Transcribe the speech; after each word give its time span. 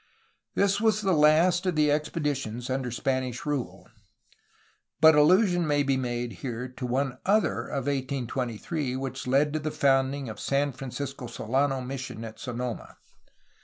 This 0.55 0.81
was 0.81 1.01
the 1.01 1.13
last 1.13 1.67
of 1.67 1.75
the 1.75 1.91
expeditions 1.91 2.71
under 2.71 2.89
Spanish 2.89 3.45
rule, 3.45 3.87
but 4.99 5.13
allusion 5.13 5.67
may 5.67 5.83
be 5.83 5.95
made 5.95 6.31
here 6.41 6.67
to 6.69 6.87
one 6.87 7.19
other 7.23 7.67
of 7.67 7.83
1823 7.85 8.95
which 8.95 9.27
led 9.27 9.53
to 9.53 9.59
the 9.59 9.69
founding 9.69 10.27
of 10.27 10.39
San 10.39 10.71
Francisco 10.71 11.27
Solano 11.27 11.81
mission 11.81 12.25
at 12.25 12.39
Sonoma. 12.39 12.97